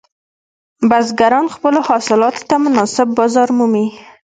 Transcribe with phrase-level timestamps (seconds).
[0.89, 3.87] بزګران خپلو حاصلاتو ته مناسب بازار مومي.